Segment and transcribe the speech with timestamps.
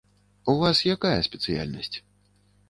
[0.53, 1.97] У вас якая спецыяльнасць?